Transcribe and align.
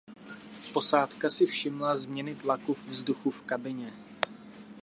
Posádka 0.73 1.29
si 1.29 1.45
všimla 1.45 1.95
změny 1.95 2.35
tlaku 2.35 2.73
vzduchu 2.73 3.31
v 3.31 3.41
kabině. 3.41 3.93